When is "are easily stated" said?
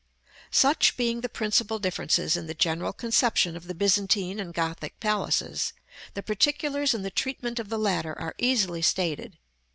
8.19-9.37